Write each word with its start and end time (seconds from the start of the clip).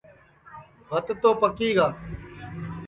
بھت 0.89 1.07
تو 1.21 1.29
پکی 1.41 1.69
گا 1.77 1.87
ہے 1.93 1.99